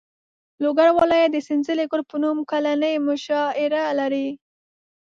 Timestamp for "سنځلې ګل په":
1.47-2.15